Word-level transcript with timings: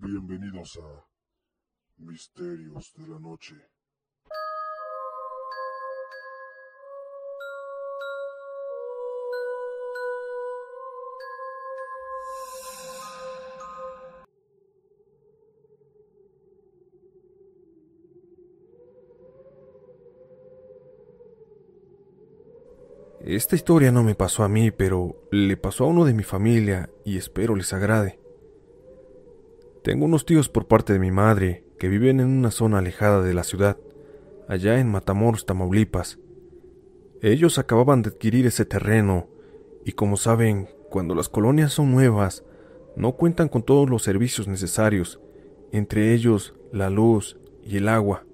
Bienvenidos 0.00 0.78
a 0.82 1.06
Misterios 1.98 2.92
de 2.96 3.08
la 3.08 3.18
Noche. 3.18 3.54
Esta 23.20 23.54
historia 23.56 23.92
no 23.92 24.02
me 24.02 24.14
pasó 24.14 24.42
a 24.42 24.48
mí, 24.48 24.70
pero 24.70 25.28
le 25.30 25.56
pasó 25.56 25.84
a 25.84 25.88
uno 25.88 26.04
de 26.04 26.14
mi 26.14 26.24
familia 26.24 26.90
y 27.04 27.16
espero 27.16 27.54
les 27.54 27.72
agrade. 27.72 28.23
Tengo 29.84 30.06
unos 30.06 30.24
tíos 30.24 30.48
por 30.48 30.66
parte 30.66 30.94
de 30.94 30.98
mi 30.98 31.10
madre 31.10 31.62
que 31.78 31.88
viven 31.88 32.18
en 32.18 32.28
una 32.28 32.50
zona 32.50 32.78
alejada 32.78 33.20
de 33.20 33.34
la 33.34 33.44
ciudad, 33.44 33.76
allá 34.48 34.80
en 34.80 34.90
Matamoros, 34.90 35.44
Tamaulipas. 35.44 36.18
Ellos 37.20 37.58
acababan 37.58 38.00
de 38.00 38.08
adquirir 38.08 38.46
ese 38.46 38.64
terreno 38.64 39.28
y 39.84 39.92
como 39.92 40.16
saben, 40.16 40.70
cuando 40.88 41.14
las 41.14 41.28
colonias 41.28 41.74
son 41.74 41.92
nuevas, 41.92 42.44
no 42.96 43.12
cuentan 43.12 43.50
con 43.50 43.62
todos 43.62 43.90
los 43.90 44.02
servicios 44.02 44.48
necesarios, 44.48 45.20
entre 45.70 46.14
ellos 46.14 46.54
la 46.72 46.88
luz 46.88 47.38
y 47.62 47.76
el 47.76 47.88
agua. 47.88 48.24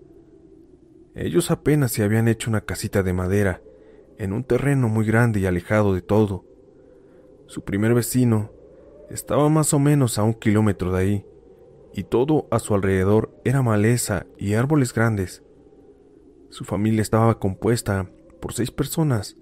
Ellos 1.17 1.51
apenas 1.51 1.91
se 1.91 2.05
habían 2.05 2.29
hecho 2.29 2.49
una 2.49 2.61
casita 2.61 3.03
de 3.03 3.13
madera 3.13 3.61
en 4.19 4.33
un 4.33 4.45
terreno 4.45 4.89
muy 4.89 5.05
grande 5.05 5.41
y 5.41 5.47
alejado 5.47 5.95
de 5.95 6.03
todo. 6.03 6.45
Su 7.47 7.65
primer 7.65 7.93
vecino 7.93 8.53
estaba 9.11 9.49
más 9.49 9.75
o 9.75 9.81
menos 9.81 10.17
a 10.17 10.23
un 10.23 10.35
kilómetro 10.35 10.93
de 10.93 10.99
ahí, 11.01 11.27
y 11.93 12.05
todo 12.05 12.47
a 12.51 12.59
su 12.59 12.75
alrededor 12.75 13.35
era 13.45 13.63
maleza 13.63 14.27
y 14.39 14.55
árboles 14.55 14.95
grandes. 14.95 15.43
Su 16.49 16.65
familia 16.65 17.03
estaba 17.03 17.39
compuesta 17.39 18.11
por 18.41 18.53
seis 18.53 18.71
personas, 18.71 19.37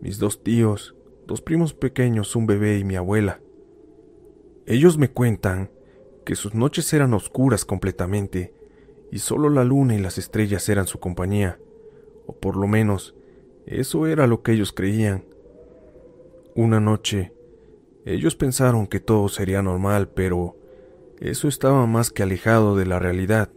mis 0.00 0.18
dos 0.18 0.42
tíos, 0.42 0.94
dos 1.26 1.42
primos 1.42 1.74
pequeños, 1.74 2.36
un 2.36 2.46
bebé 2.46 2.78
y 2.78 2.84
mi 2.84 2.96
abuela. 2.96 3.40
Ellos 4.66 4.98
me 4.98 5.10
cuentan 5.10 5.70
que 6.24 6.36
sus 6.36 6.54
noches 6.54 6.92
eran 6.92 7.14
oscuras 7.14 7.64
completamente 7.64 8.54
y 9.10 9.18
solo 9.18 9.48
la 9.48 9.64
luna 9.64 9.94
y 9.94 9.98
las 9.98 10.18
estrellas 10.18 10.68
eran 10.68 10.86
su 10.86 11.00
compañía, 11.00 11.58
o 12.26 12.34
por 12.34 12.56
lo 12.56 12.66
menos 12.66 13.14
eso 13.66 14.06
era 14.06 14.26
lo 14.26 14.42
que 14.42 14.52
ellos 14.52 14.72
creían. 14.72 15.24
Una 16.54 16.80
noche, 16.80 17.32
ellos 18.04 18.36
pensaron 18.36 18.86
que 18.86 19.00
todo 19.00 19.28
sería 19.28 19.62
normal, 19.62 20.08
pero 20.08 20.56
eso 21.20 21.48
estaba 21.48 21.86
más 21.86 22.10
que 22.10 22.22
alejado 22.22 22.76
de 22.76 22.86
la 22.86 22.98
realidad. 22.98 23.50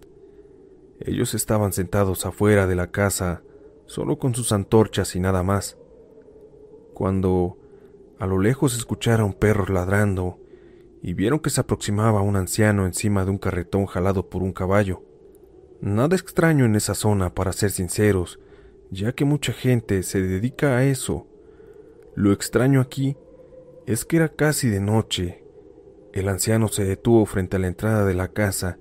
Ellos 1.00 1.34
estaban 1.34 1.74
sentados 1.74 2.26
afuera 2.26 2.68
de 2.68 2.76
la 2.76 2.92
casa, 2.92 3.44
solo 3.86 4.18
con 4.20 4.36
sus 4.36 4.52
antorchas 4.52 5.16
y 5.16 5.20
nada 5.20 5.44
más. 5.44 5.78
Cuando 6.94 7.58
a 8.20 8.28
lo 8.28 8.40
lejos 8.40 8.76
escucharon 8.76 9.34
perros 9.34 9.70
ladrando 9.70 10.40
y 11.02 11.14
vieron 11.14 11.40
que 11.40 11.50
se 11.50 11.62
aproximaba 11.62 12.22
un 12.22 12.36
anciano 12.36 12.86
encima 12.86 13.26
de 13.26 13.32
un 13.32 13.38
carretón 13.38 13.86
jalado 13.88 14.30
por 14.30 14.44
un 14.44 14.54
caballo. 14.54 15.04
Nada 15.82 16.16
extraño 16.16 16.66
en 16.66 16.76
esa 16.76 16.94
zona, 16.94 17.34
para 17.34 17.54
ser 17.54 17.72
sinceros, 17.72 18.40
ya 18.92 19.14
que 19.14 19.26
mucha 19.26 19.54
gente 19.54 20.04
se 20.04 20.22
dedica 20.22 20.78
a 20.78 20.86
eso. 20.86 21.26
Lo 22.14 22.32
extraño 22.32 22.82
aquí 22.82 23.18
es 23.88 24.06
que 24.06 24.18
era 24.18 24.30
casi 24.30 24.70
de 24.70 24.80
noche. 24.80 25.41
El 26.14 26.28
anciano 26.28 26.68
se 26.68 26.84
detuvo 26.84 27.26
frente 27.26 27.56
a 27.56 27.60
la 27.60 27.68
entrada 27.68 28.06
de 28.06 28.14
la 28.14 28.28
casa 28.30 28.78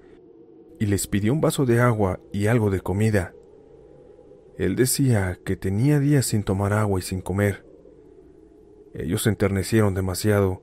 y 0.80 0.86
les 0.86 1.06
pidió 1.06 1.32
un 1.32 1.40
vaso 1.40 1.66
de 1.66 1.80
agua 1.80 2.20
y 2.32 2.46
algo 2.46 2.70
de 2.70 2.80
comida. 2.80 3.34
Él 4.58 4.76
decía 4.76 5.38
que 5.44 5.56
tenía 5.56 6.00
días 6.00 6.26
sin 6.26 6.42
tomar 6.42 6.72
agua 6.72 6.98
y 6.98 7.02
sin 7.02 7.20
comer. 7.20 7.64
Ellos 8.94 9.22
se 9.22 9.28
enternecieron 9.28 9.94
demasiado, 9.94 10.62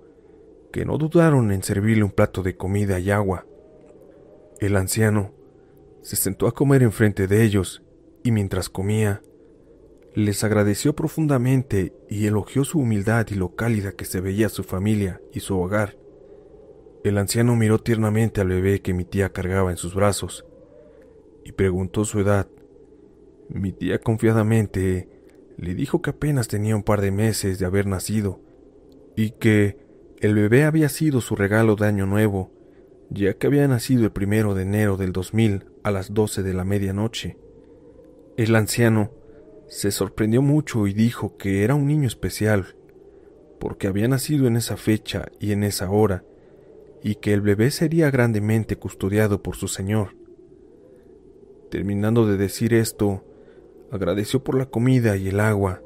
que 0.71 0.85
no 0.85 0.97
dudaron 0.97 1.51
en 1.51 1.63
servirle 1.63 2.03
un 2.03 2.11
plato 2.11 2.43
de 2.43 2.57
comida 2.57 2.99
y 2.99 3.11
agua. 3.11 3.45
El 4.59 4.75
anciano 4.75 5.33
se 6.01 6.15
sentó 6.15 6.47
a 6.47 6.53
comer 6.53 6.83
enfrente 6.83 7.27
de 7.27 7.43
ellos 7.43 7.83
y 8.23 8.31
mientras 8.31 8.69
comía, 8.69 9.21
les 10.13 10.43
agradeció 10.43 10.95
profundamente 10.95 11.93
y 12.09 12.25
elogió 12.25 12.63
su 12.63 12.79
humildad 12.79 13.27
y 13.29 13.35
lo 13.35 13.55
cálida 13.55 13.91
que 13.91 14.05
se 14.05 14.19
veía 14.19 14.49
su 14.49 14.63
familia 14.63 15.21
y 15.31 15.39
su 15.41 15.57
hogar. 15.59 15.95
El 17.03 17.17
anciano 17.17 17.55
miró 17.55 17.79
tiernamente 17.79 18.41
al 18.41 18.49
bebé 18.49 18.81
que 18.81 18.93
mi 18.93 19.05
tía 19.05 19.29
cargaba 19.29 19.71
en 19.71 19.77
sus 19.77 19.95
brazos 19.95 20.45
y 21.43 21.51
preguntó 21.53 22.05
su 22.05 22.19
edad. 22.19 22.47
Mi 23.49 23.71
tía 23.71 23.99
confiadamente 23.99 25.07
le 25.57 25.73
dijo 25.73 26.01
que 26.01 26.11
apenas 26.11 26.47
tenía 26.47 26.75
un 26.75 26.83
par 26.83 27.01
de 27.01 27.11
meses 27.11 27.59
de 27.59 27.65
haber 27.65 27.87
nacido 27.87 28.41
y 29.15 29.31
que 29.31 29.77
el 30.19 30.35
bebé 30.35 30.63
había 30.63 30.89
sido 30.89 31.21
su 31.21 31.35
regalo 31.35 31.75
de 31.75 31.87
año 31.87 32.05
nuevo, 32.05 32.51
ya 33.09 33.33
que 33.35 33.47
había 33.47 33.67
nacido 33.67 34.03
el 34.03 34.11
primero 34.11 34.53
de 34.53 34.63
enero 34.63 34.97
del 34.97 35.13
2000 35.13 35.65
a 35.83 35.91
las 35.91 36.13
doce 36.13 36.43
de 36.43 36.53
la 36.53 36.63
medianoche. 36.63 37.37
El 38.35 38.55
anciano 38.55 39.11
se 39.67 39.91
sorprendió 39.91 40.41
mucho 40.41 40.87
y 40.87 40.93
dijo 40.93 41.37
que 41.37 41.63
era 41.63 41.75
un 41.75 41.87
niño 41.87 42.07
especial, 42.07 42.75
porque 43.59 43.87
había 43.87 44.07
nacido 44.07 44.47
en 44.47 44.55
esa 44.57 44.77
fecha 44.77 45.29
y 45.39 45.51
en 45.51 45.63
esa 45.63 45.89
hora, 45.89 46.23
y 47.03 47.15
que 47.15 47.33
el 47.33 47.41
bebé 47.41 47.71
sería 47.71 48.11
grandemente 48.11 48.77
custodiado 48.77 49.41
por 49.43 49.55
su 49.55 49.67
señor. 49.67 50.15
Terminando 51.69 52.25
de 52.25 52.37
decir 52.37 52.73
esto, 52.73 53.23
agradeció 53.91 54.43
por 54.43 54.57
la 54.57 54.67
comida 54.67 55.17
y 55.17 55.29
el 55.29 55.39
agua, 55.39 55.81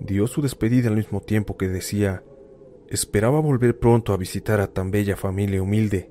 dio 0.00 0.26
su 0.26 0.42
despedida 0.42 0.88
al 0.88 0.96
mismo 0.96 1.20
tiempo 1.20 1.56
que 1.56 1.68
decía, 1.68 2.22
esperaba 2.88 3.40
volver 3.40 3.78
pronto 3.78 4.12
a 4.12 4.16
visitar 4.16 4.60
a 4.60 4.68
tan 4.68 4.90
bella 4.90 5.16
familia 5.16 5.62
humilde. 5.62 6.10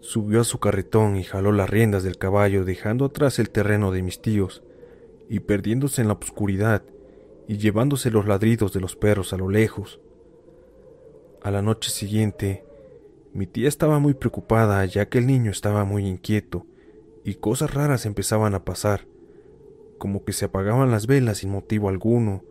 Subió 0.00 0.40
a 0.40 0.44
su 0.44 0.58
carretón 0.58 1.16
y 1.16 1.24
jaló 1.24 1.52
las 1.52 1.68
riendas 1.68 2.04
del 2.04 2.18
caballo 2.18 2.64
dejando 2.64 3.06
atrás 3.06 3.38
el 3.38 3.50
terreno 3.50 3.90
de 3.90 4.02
mis 4.02 4.20
tíos, 4.20 4.62
y 5.28 5.40
perdiéndose 5.40 6.00
en 6.00 6.08
la 6.08 6.14
oscuridad 6.14 6.82
y 7.46 7.58
llevándose 7.58 8.10
los 8.10 8.26
ladridos 8.26 8.72
de 8.72 8.80
los 8.80 8.96
perros 8.96 9.32
a 9.32 9.36
lo 9.36 9.48
lejos. 9.48 10.00
A 11.42 11.50
la 11.50 11.62
noche 11.62 11.90
siguiente, 11.90 12.64
mi 13.32 13.46
tía 13.46 13.68
estaba 13.68 13.98
muy 13.98 14.14
preocupada 14.14 14.84
ya 14.86 15.08
que 15.08 15.18
el 15.18 15.26
niño 15.26 15.50
estaba 15.50 15.84
muy 15.84 16.06
inquieto 16.06 16.66
y 17.24 17.34
cosas 17.34 17.74
raras 17.74 18.06
empezaban 18.06 18.54
a 18.54 18.64
pasar, 18.64 19.06
como 19.98 20.24
que 20.24 20.32
se 20.32 20.46
apagaban 20.46 20.90
las 20.90 21.06
velas 21.06 21.38
sin 21.38 21.50
motivo 21.50 21.88
alguno, 21.88 22.44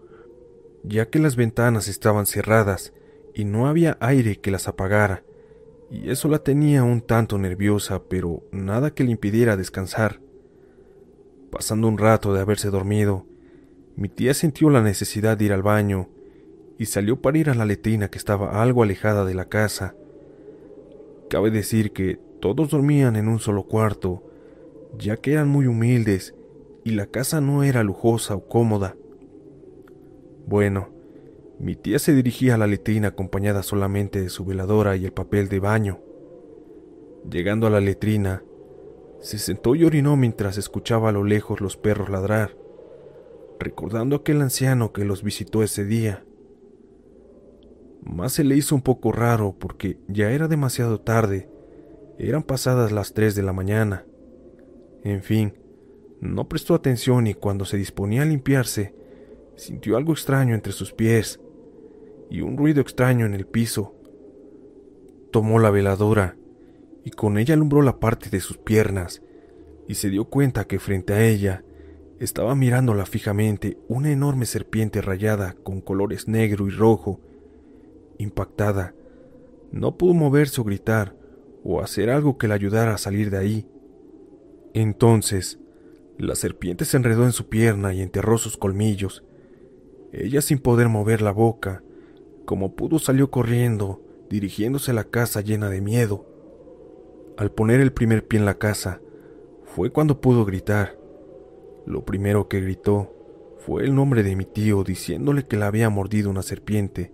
ya 0.83 1.09
que 1.09 1.19
las 1.19 1.35
ventanas 1.35 1.87
estaban 1.87 2.25
cerradas 2.25 2.93
y 3.33 3.45
no 3.45 3.67
había 3.67 3.97
aire 3.99 4.39
que 4.39 4.51
las 4.51 4.67
apagara, 4.67 5.23
y 5.89 6.09
eso 6.09 6.27
la 6.27 6.39
tenía 6.39 6.83
un 6.83 7.01
tanto 7.01 7.37
nerviosa, 7.37 8.03
pero 8.03 8.43
nada 8.51 8.91
que 8.91 9.03
le 9.03 9.11
impidiera 9.11 9.55
descansar. 9.55 10.19
Pasando 11.49 11.87
un 11.87 11.97
rato 11.97 12.33
de 12.33 12.41
haberse 12.41 12.69
dormido, 12.69 13.25
mi 13.95 14.09
tía 14.09 14.33
sintió 14.33 14.69
la 14.69 14.81
necesidad 14.81 15.37
de 15.37 15.45
ir 15.45 15.53
al 15.53 15.63
baño 15.63 16.09
y 16.77 16.85
salió 16.85 17.21
para 17.21 17.37
ir 17.37 17.49
a 17.49 17.55
la 17.55 17.65
letrina 17.65 18.09
que 18.09 18.17
estaba 18.17 18.61
algo 18.61 18.83
alejada 18.83 19.25
de 19.25 19.33
la 19.33 19.45
casa. 19.45 19.95
Cabe 21.29 21.51
decir 21.51 21.91
que 21.91 22.19
todos 22.39 22.69
dormían 22.69 23.15
en 23.15 23.27
un 23.27 23.39
solo 23.39 23.63
cuarto, 23.63 24.23
ya 24.97 25.17
que 25.17 25.33
eran 25.33 25.49
muy 25.49 25.67
humildes 25.67 26.33
y 26.83 26.91
la 26.91 27.07
casa 27.07 27.41
no 27.41 27.63
era 27.63 27.83
lujosa 27.83 28.35
o 28.35 28.47
cómoda. 28.47 28.95
Bueno, 30.45 30.89
mi 31.59 31.75
tía 31.75 31.99
se 31.99 32.13
dirigía 32.13 32.55
a 32.55 32.57
la 32.57 32.67
letrina 32.67 33.09
acompañada 33.09 33.63
solamente 33.63 34.21
de 34.21 34.29
su 34.29 34.45
veladora 34.45 34.95
y 34.95 35.05
el 35.05 35.11
papel 35.11 35.49
de 35.49 35.59
baño. 35.59 35.99
Llegando 37.29 37.67
a 37.67 37.69
la 37.69 37.81
letrina, 37.81 38.43
se 39.19 39.39
sentó 39.39 39.75
y 39.75 39.83
orinó 39.83 40.15
mientras 40.15 40.57
escuchaba 40.57 41.09
a 41.09 41.11
lo 41.11 41.23
lejos 41.23 41.59
los 41.59 41.75
perros 41.75 42.09
ladrar, 42.09 42.55
recordando 43.59 44.15
aquel 44.15 44.41
anciano 44.41 44.93
que 44.93 45.03
los 45.03 45.23
visitó 45.23 45.63
ese 45.63 45.83
día. 45.83 46.23
Más 48.09 48.33
se 48.33 48.43
le 48.43 48.55
hizo 48.55 48.73
un 48.73 48.81
poco 48.81 49.11
raro 49.11 49.55
porque 49.59 49.99
ya 50.07 50.31
era 50.31 50.47
demasiado 50.47 51.01
tarde, 51.01 51.49
eran 52.17 52.41
pasadas 52.41 52.91
las 52.91 53.13
tres 53.13 53.35
de 53.35 53.43
la 53.43 53.53
mañana. 53.53 54.05
En 55.03 55.21
fin, 55.21 55.53
no 56.21 56.47
prestó 56.47 56.73
atención 56.73 57.27
y 57.27 57.33
cuando 57.33 57.65
se 57.65 57.77
disponía 57.77 58.21
a 58.21 58.25
limpiarse, 58.25 58.95
sintió 59.55 59.97
algo 59.97 60.13
extraño 60.13 60.55
entre 60.55 60.71
sus 60.71 60.93
pies 60.93 61.41
y 62.29 62.41
un 62.41 62.57
ruido 62.57 62.81
extraño 62.81 63.25
en 63.25 63.33
el 63.33 63.45
piso. 63.45 63.93
Tomó 65.31 65.59
la 65.59 65.69
veladora 65.69 66.37
y 67.03 67.11
con 67.11 67.37
ella 67.37 67.53
alumbró 67.53 67.81
la 67.81 67.99
parte 67.99 68.29
de 68.29 68.39
sus 68.39 68.57
piernas, 68.57 69.21
y 69.87 69.95
se 69.95 70.09
dio 70.09 70.25
cuenta 70.25 70.65
que 70.65 70.79
frente 70.79 71.13
a 71.13 71.25
ella 71.25 71.63
estaba 72.19 72.55
mirándola 72.55 73.05
fijamente 73.05 73.77
una 73.87 74.11
enorme 74.11 74.45
serpiente 74.45 75.01
rayada 75.01 75.55
con 75.63 75.81
colores 75.81 76.27
negro 76.27 76.67
y 76.67 76.71
rojo. 76.71 77.21
Impactada, 78.17 78.95
no 79.71 79.97
pudo 79.97 80.13
moverse 80.13 80.61
o 80.61 80.63
gritar, 80.63 81.15
o 81.63 81.81
hacer 81.81 82.09
algo 82.09 82.37
que 82.37 82.47
le 82.47 82.53
ayudara 82.53 82.93
a 82.93 82.97
salir 82.97 83.29
de 83.29 83.37
ahí. 83.37 83.67
Entonces, 84.73 85.59
la 86.17 86.35
serpiente 86.35 86.85
se 86.85 86.97
enredó 86.97 87.25
en 87.25 87.31
su 87.31 87.49
pierna 87.49 87.93
y 87.93 88.01
enterró 88.01 88.37
sus 88.37 88.57
colmillos. 88.57 89.23
Ella, 90.11 90.41
sin 90.41 90.59
poder 90.59 90.87
mover 90.87 91.21
la 91.21 91.31
boca, 91.31 91.83
como 92.45 92.75
pudo, 92.75 92.97
salió 92.99 93.29
corriendo, 93.29 94.01
dirigiéndose 94.29 94.91
a 94.91 94.93
la 94.93 95.03
casa 95.03 95.41
llena 95.41 95.69
de 95.69 95.81
miedo. 95.81 96.25
Al 97.37 97.51
poner 97.51 97.81
el 97.81 97.91
primer 97.91 98.25
pie 98.25 98.39
en 98.39 98.45
la 98.45 98.57
casa, 98.57 99.01
fue 99.65 99.91
cuando 99.91 100.21
pudo 100.21 100.45
gritar. 100.45 100.97
Lo 101.85 102.05
primero 102.05 102.47
que 102.47 102.61
gritó 102.61 103.13
fue 103.59 103.83
el 103.83 103.93
nombre 103.93 104.23
de 104.23 104.35
mi 104.35 104.45
tío 104.45 104.83
diciéndole 104.83 105.45
que 105.45 105.57
la 105.57 105.67
había 105.67 105.89
mordido 105.89 106.29
una 106.29 106.41
serpiente 106.41 107.11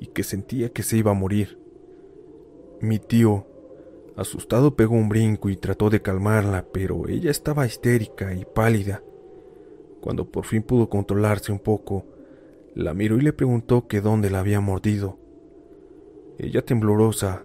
y 0.00 0.08
que 0.08 0.22
sentía 0.22 0.70
que 0.70 0.82
se 0.82 0.96
iba 0.96 1.10
a 1.10 1.14
morir. 1.14 1.58
Mi 2.80 2.98
tío, 2.98 3.46
asustado, 4.16 4.76
pegó 4.76 4.94
un 4.94 5.08
brinco 5.08 5.48
y 5.48 5.56
trató 5.56 5.90
de 5.90 6.02
calmarla, 6.02 6.66
pero 6.72 7.08
ella 7.08 7.30
estaba 7.30 7.66
histérica 7.66 8.34
y 8.34 8.44
pálida. 8.44 9.02
Cuando 10.00 10.30
por 10.30 10.44
fin 10.44 10.62
pudo 10.62 10.88
controlarse 10.88 11.50
un 11.50 11.58
poco, 11.58 12.06
la 12.74 12.94
miró 12.94 13.16
y 13.16 13.22
le 13.22 13.32
preguntó 13.32 13.88
que 13.88 14.00
dónde 14.00 14.30
la 14.30 14.40
había 14.40 14.60
mordido. 14.60 15.18
Ella 16.38 16.62
temblorosa 16.62 17.44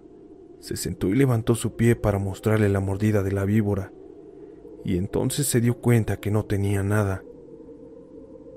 se 0.60 0.76
sentó 0.76 1.08
y 1.08 1.14
levantó 1.14 1.56
su 1.56 1.74
pie 1.74 1.96
para 1.96 2.18
mostrarle 2.18 2.68
la 2.68 2.80
mordida 2.80 3.22
de 3.22 3.32
la 3.32 3.44
víbora, 3.44 3.92
y 4.84 4.96
entonces 4.96 5.46
se 5.46 5.60
dio 5.60 5.78
cuenta 5.78 6.18
que 6.18 6.30
no 6.30 6.44
tenía 6.44 6.82
nada. 6.82 7.24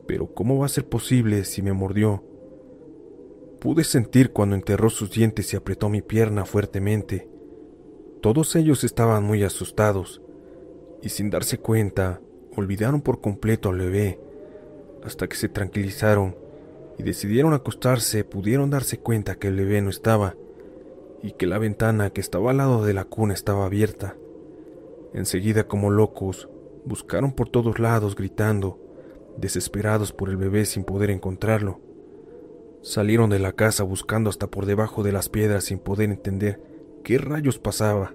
Pero 0.05 0.33
¿cómo 0.33 0.59
va 0.59 0.67
a 0.67 0.69
ser 0.69 0.87
posible 0.87 1.43
si 1.43 1.61
me 1.61 1.73
mordió? 1.73 2.23
Pude 3.59 3.83
sentir 3.83 4.33
cuando 4.33 4.55
enterró 4.55 4.89
sus 4.89 5.11
dientes 5.11 5.51
y 5.51 5.57
apretó 5.57 5.89
mi 5.89 6.01
pierna 6.01 6.45
fuertemente. 6.45 7.27
Todos 8.21 8.55
ellos 8.55 8.83
estaban 8.83 9.23
muy 9.23 9.43
asustados, 9.43 10.21
y 11.01 11.09
sin 11.09 11.29
darse 11.29 11.57
cuenta, 11.57 12.21
olvidaron 12.55 13.01
por 13.01 13.19
completo 13.19 13.69
al 13.69 13.79
bebé, 13.79 14.19
hasta 15.03 15.27
que 15.27 15.35
se 15.35 15.49
tranquilizaron 15.49 16.35
y 16.99 17.03
decidieron 17.03 17.53
acostarse, 17.53 18.23
pudieron 18.23 18.69
darse 18.69 18.99
cuenta 18.99 19.35
que 19.35 19.47
el 19.47 19.55
bebé 19.55 19.81
no 19.81 19.89
estaba 19.89 20.35
y 21.23 21.31
que 21.31 21.47
la 21.47 21.57
ventana 21.57 22.11
que 22.11 22.21
estaba 22.21 22.51
al 22.51 22.57
lado 22.57 22.85
de 22.85 22.93
la 22.93 23.05
cuna 23.05 23.33
estaba 23.33 23.65
abierta. 23.65 24.15
Enseguida, 25.13 25.67
como 25.67 25.89
locos, 25.89 26.47
buscaron 26.85 27.31
por 27.31 27.49
todos 27.49 27.79
lados 27.79 28.15
gritando, 28.15 28.79
desesperados 29.37 30.13
por 30.13 30.29
el 30.29 30.37
bebé 30.37 30.65
sin 30.65 30.83
poder 30.83 31.09
encontrarlo. 31.09 31.86
Salieron 32.87 33.29
de 33.29 33.39
la 33.39 33.51
casa 33.51 33.83
buscando 33.83 34.29
hasta 34.29 34.47
por 34.47 34.65
debajo 34.65 35.03
de 35.03 35.11
las 35.11 35.27
piedras 35.27 35.65
sin 35.65 35.79
poder 35.79 36.09
entender 36.09 36.61
qué 37.03 37.17
rayos 37.17 37.59
pasaba. 37.59 38.13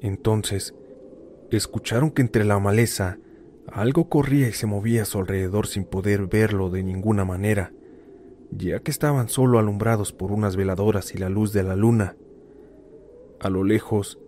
Entonces, 0.00 0.74
escucharon 1.50 2.12
que 2.12 2.22
entre 2.22 2.44
la 2.44 2.60
maleza 2.60 3.18
algo 3.66 4.08
corría 4.08 4.48
y 4.48 4.52
se 4.52 4.66
movía 4.66 5.02
a 5.02 5.04
su 5.04 5.18
alrededor 5.18 5.66
sin 5.66 5.84
poder 5.84 6.26
verlo 6.26 6.70
de 6.70 6.84
ninguna 6.84 7.24
manera 7.24 7.72
ya 8.50 8.80
que 8.80 8.90
estaban 8.90 9.28
solo 9.28 9.58
alumbrados 9.58 10.12
por 10.12 10.32
unas 10.32 10.56
veladoras 10.56 11.14
y 11.14 11.18
la 11.18 11.28
luz 11.28 11.52
de 11.52 11.62
la 11.62 11.76
luna. 11.76 12.16
A 13.40 13.50
lo 13.50 13.64
lejos, 13.64 14.18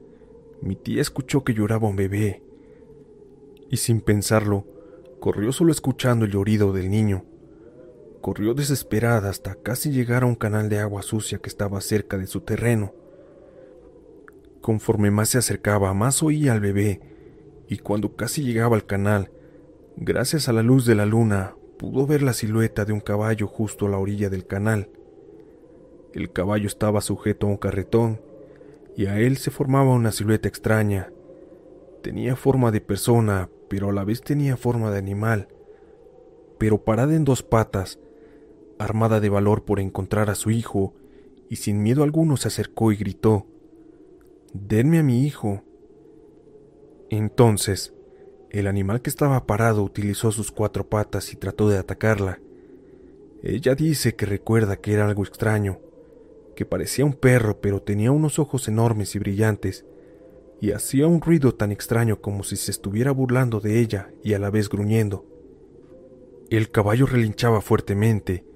mi 0.60 0.76
tía 0.76 1.00
escuchó 1.00 1.42
que 1.42 1.54
lloraba 1.54 1.88
un 1.88 1.96
bebé, 1.96 2.42
y 3.70 3.78
sin 3.78 4.00
pensarlo, 4.00 4.66
corrió 5.20 5.52
solo 5.52 5.72
escuchando 5.72 6.24
el 6.24 6.32
llorido 6.32 6.72
del 6.72 6.90
niño. 6.90 7.24
Corrió 8.20 8.52
desesperada 8.52 9.30
hasta 9.30 9.54
casi 9.54 9.90
llegar 9.90 10.24
a 10.24 10.26
un 10.26 10.34
canal 10.34 10.68
de 10.68 10.78
agua 10.78 11.02
sucia 11.02 11.38
que 11.38 11.48
estaba 11.48 11.80
cerca 11.80 12.18
de 12.18 12.26
su 12.26 12.42
terreno. 12.42 12.94
Conforme 14.60 15.10
más 15.10 15.30
se 15.30 15.38
acercaba, 15.38 15.94
más 15.94 16.22
oía 16.22 16.52
al 16.52 16.60
bebé, 16.60 17.00
y 17.66 17.78
cuando 17.78 18.16
casi 18.16 18.42
llegaba 18.42 18.76
al 18.76 18.84
canal, 18.84 19.30
gracias 19.96 20.48
a 20.48 20.52
la 20.52 20.62
luz 20.62 20.84
de 20.84 20.94
la 20.94 21.06
luna, 21.06 21.54
pudo 21.78 22.06
ver 22.06 22.20
la 22.22 22.34
silueta 22.34 22.84
de 22.84 22.92
un 22.92 23.00
caballo 23.00 23.46
justo 23.46 23.86
a 23.86 23.88
la 23.88 23.96
orilla 23.96 24.28
del 24.28 24.46
canal. 24.46 24.90
El 26.12 26.30
caballo 26.30 26.66
estaba 26.66 27.00
sujeto 27.00 27.46
a 27.46 27.50
un 27.50 27.56
carretón 27.56 28.20
y 28.96 29.06
a 29.06 29.18
él 29.18 29.38
se 29.38 29.50
formaba 29.50 29.94
una 29.94 30.12
silueta 30.12 30.46
extraña. 30.46 31.10
Tenía 32.02 32.36
forma 32.36 32.70
de 32.70 32.82
persona, 32.82 33.48
pero 33.68 33.88
a 33.88 33.92
la 33.94 34.04
vez 34.04 34.20
tenía 34.20 34.58
forma 34.58 34.90
de 34.90 34.98
animal, 34.98 35.48
pero 36.58 36.84
parada 36.84 37.14
en 37.14 37.24
dos 37.24 37.42
patas, 37.42 37.98
armada 38.80 39.20
de 39.20 39.28
valor 39.28 39.64
por 39.64 39.78
encontrar 39.78 40.30
a 40.30 40.34
su 40.34 40.50
hijo, 40.50 40.94
y 41.48 41.56
sin 41.56 41.82
miedo 41.82 42.02
alguno 42.02 42.36
se 42.36 42.48
acercó 42.48 42.92
y 42.92 42.96
gritó, 42.96 43.46
Denme 44.52 44.98
a 44.98 45.02
mi 45.02 45.26
hijo. 45.26 45.62
Entonces, 47.08 47.94
el 48.50 48.66
animal 48.66 49.02
que 49.02 49.10
estaba 49.10 49.46
parado 49.46 49.82
utilizó 49.82 50.32
sus 50.32 50.50
cuatro 50.50 50.88
patas 50.88 51.32
y 51.32 51.36
trató 51.36 51.68
de 51.68 51.78
atacarla. 51.78 52.40
Ella 53.42 53.74
dice 53.74 54.16
que 54.16 54.26
recuerda 54.26 54.76
que 54.76 54.92
era 54.92 55.06
algo 55.06 55.24
extraño, 55.24 55.80
que 56.56 56.64
parecía 56.64 57.04
un 57.04 57.14
perro 57.14 57.60
pero 57.60 57.80
tenía 57.80 58.10
unos 58.10 58.38
ojos 58.38 58.66
enormes 58.66 59.14
y 59.14 59.18
brillantes, 59.18 59.84
y 60.60 60.72
hacía 60.72 61.06
un 61.06 61.20
ruido 61.20 61.54
tan 61.54 61.72
extraño 61.72 62.20
como 62.20 62.42
si 62.42 62.56
se 62.56 62.70
estuviera 62.70 63.12
burlando 63.12 63.60
de 63.60 63.78
ella 63.78 64.10
y 64.22 64.34
a 64.34 64.38
la 64.38 64.50
vez 64.50 64.68
gruñendo. 64.68 65.24
El 66.50 66.70
caballo 66.70 67.06
relinchaba 67.06 67.60
fuertemente 67.60 68.49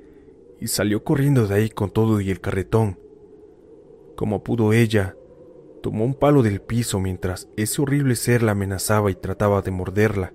y 0.64 0.69
salió 0.69 1.05
corriendo 1.05 1.46
de 1.46 1.56
ahí 1.56 1.69
con 1.69 1.90
todo 1.90 2.22
y 2.22 2.31
el 2.31 2.40
carretón. 2.40 2.99
Como 4.16 4.43
pudo 4.43 4.72
ella, 4.72 5.14
tomó 5.82 6.06
un 6.06 6.14
palo 6.14 6.43
del 6.43 6.62
piso 6.62 7.00
mientras 7.00 7.50
ese 7.58 7.82
horrible 7.82 8.16
ser 8.16 8.43
la 8.43 8.52
amenazaba 8.52 9.11
y 9.11 9.14
trataba 9.14 9.61
de 9.61 9.70
morderla. 9.70 10.32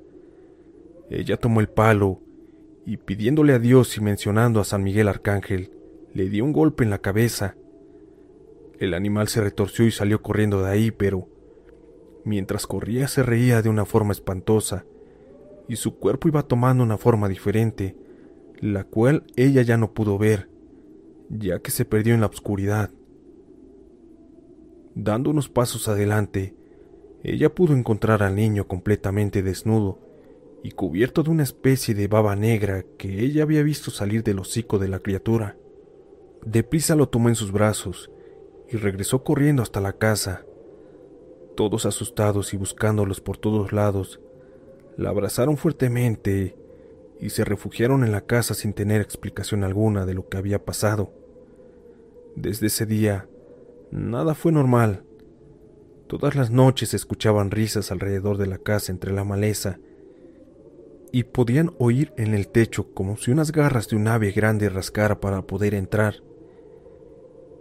Ella 1.10 1.38
tomó 1.38 1.62
el 1.62 1.68
palo 1.68 2.22
y 2.86 2.98
pidiéndole 2.98 3.54
a 3.54 3.60
Dios 3.60 3.98
y 3.98 4.02
mencionando 4.02 4.60
a 4.60 4.66
San 4.66 4.84
Miguel 4.84 5.08
Arcángel, 5.08 5.72
le 6.14 6.30
dio 6.30 6.46
un 6.46 6.54
golpe 6.54 6.84
en 6.84 6.92
la 6.92 7.00
cabeza. 7.00 7.56
El 8.78 8.94
animal 8.94 9.30
se 9.30 9.42
retorció 9.42 9.88
y 9.88 9.92
salió 9.92 10.22
corriendo 10.22 10.62
de 10.62 10.70
ahí, 10.70 10.92
pero 10.92 11.28
mientras 12.24 12.68
corría 12.68 13.08
se 13.08 13.24
reía 13.24 13.64
de 13.64 13.70
una 13.70 13.86
forma 13.86 14.12
espantosa, 14.12 14.86
y 15.68 15.78
su 15.78 15.98
cuerpo 15.98 16.28
iba 16.28 16.44
tomando 16.44 16.84
una 16.84 17.00
forma 17.00 17.28
diferente, 17.28 17.96
la 18.62 18.84
cual 18.84 19.24
ella 19.36 19.62
ya 19.62 19.78
no 19.78 19.94
pudo 19.94 20.18
ver, 20.18 20.50
ya 21.30 21.60
que 21.60 21.72
se 21.72 21.86
perdió 21.86 22.14
en 22.14 22.22
la 22.22 22.28
oscuridad. 22.28 22.92
Dando 24.96 25.30
unos 25.30 25.50
pasos 25.50 25.88
adelante, 25.88 26.56
ella 27.24 27.54
pudo 27.54 27.74
encontrar 27.74 28.24
al 28.24 28.36
niño 28.36 28.68
completamente 28.68 29.42
desnudo 29.44 30.00
y 30.64 30.72
cubierto 30.72 31.24
de 31.24 31.30
una 31.30 31.44
especie 31.44 31.94
de 31.94 32.08
baba 32.08 32.36
negra 32.36 32.84
que 32.98 33.22
ella 33.22 33.44
había 33.44 33.64
visto 33.64 33.92
salir 33.92 34.24
del 34.24 34.40
hocico 34.40 34.78
de 34.78 34.90
la 34.90 35.00
criatura. 35.00 35.58
Deprisa 36.46 36.96
lo 36.96 37.10
tomó 37.10 37.30
en 37.30 37.36
sus 37.36 37.52
brazos 37.52 38.12
y 38.70 38.78
regresó 38.78 39.24
corriendo 39.24 39.62
hasta 39.62 39.82
la 39.82 39.94
casa. 39.94 40.46
Todos 41.56 41.86
asustados 41.86 42.54
y 42.54 42.58
buscándolos 42.58 43.22
por 43.22 43.38
todos 43.38 43.74
lados, 43.74 44.20
la 44.98 45.10
abrazaron 45.10 45.58
fuertemente 45.58 46.56
y 47.20 47.32
se 47.32 47.44
refugiaron 47.44 48.04
en 48.04 48.12
la 48.12 48.22
casa 48.22 48.54
sin 48.54 48.74
tener 48.74 49.02
explicación 49.02 49.64
alguna 49.64 50.06
de 50.06 50.14
lo 50.14 50.30
que 50.30 50.38
había 50.38 50.64
pasado. 50.64 51.12
Desde 52.36 52.68
ese 52.68 52.86
día, 52.86 53.28
Nada 53.92 54.36
fue 54.36 54.52
normal. 54.52 55.04
Todas 56.08 56.36
las 56.36 56.52
noches 56.52 56.90
se 56.90 56.96
escuchaban 56.96 57.50
risas 57.50 57.92
alrededor 57.92 58.38
de 58.38 58.46
la 58.46 58.60
casa 58.60 58.92
entre 58.92 59.12
la 59.12 59.24
maleza 59.24 59.80
y 61.12 61.24
podían 61.24 61.72
oír 61.80 62.14
en 62.18 62.36
el 62.36 62.50
techo 62.50 62.94
como 62.94 63.18
si 63.18 63.32
unas 63.32 63.52
garras 63.52 63.88
de 63.88 63.96
un 63.96 64.08
ave 64.08 64.32
grande 64.32 64.70
rascara 64.70 65.20
para 65.20 65.42
poder 65.42 65.74
entrar. 65.74 66.22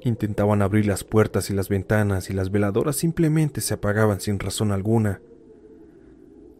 Intentaban 0.03 0.61
abrir 0.61 0.87
las 0.87 1.03
puertas 1.03 1.49
y 1.49 1.55
las 1.55 1.71
ventanas 1.71 2.29
y 2.29 2.35
las 2.35 2.51
veladoras 2.51 2.97
simplemente 2.97 3.63
se 3.63 3.75
apagaban 3.75 4.21
sin 4.21 4.39
razón 4.39 4.71
alguna. 4.71 5.23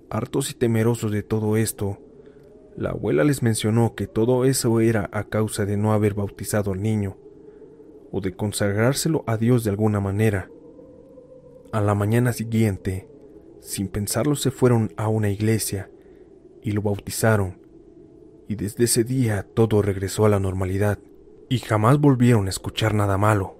Hartos 0.09 0.51
y 0.51 0.55
temerosos 0.55 1.13
de 1.13 1.23
todo 1.23 1.59
esto, 1.59 1.99
la 2.79 2.91
abuela 2.91 3.25
les 3.25 3.43
mencionó 3.43 3.97
que 3.97 4.07
todo 4.07 4.45
eso 4.45 4.79
era 4.79 5.11
a 5.13 5.25
causa 5.25 5.67
de 5.67 5.77
no 5.77 5.93
haber 5.93 6.15
bautizado 6.15 6.73
al 6.73 6.81
niño 6.81 7.17
o 8.13 8.21
de 8.21 8.37
consagrárselo 8.37 9.25
a 9.27 9.37
Dios 9.37 9.65
de 9.65 9.71
alguna 9.71 9.99
manera. 9.99 10.49
A 11.73 11.81
la 11.81 11.97
mañana 11.97 12.33
siguiente, 12.33 13.09
sin 13.61 13.89
pensarlo, 13.89 14.37
se 14.37 14.53
fueron 14.53 14.93
a 14.97 15.09
una 15.09 15.29
iglesia 15.29 15.91
y 16.63 16.71
lo 16.71 16.81
bautizaron, 16.81 17.59
y 18.47 18.55
desde 18.55 18.85
ese 18.85 19.03
día 19.03 19.45
todo 19.55 19.83
regresó 19.83 20.25
a 20.25 20.29
la 20.29 20.39
normalidad, 20.39 21.01
y 21.49 21.59
jamás 21.59 21.99
volvieron 21.99 22.47
a 22.47 22.51
escuchar 22.51 22.95
nada 22.95 23.19
malo. 23.19 23.58